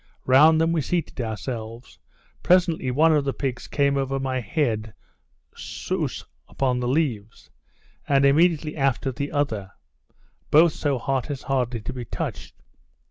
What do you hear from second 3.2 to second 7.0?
the pigs came over my head souce upon the